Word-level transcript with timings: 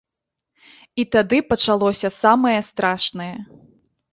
І 1.03 1.03
тады 1.17 1.37
пачалося 1.51 2.13
самае 2.23 2.57
страшнае. 2.71 3.33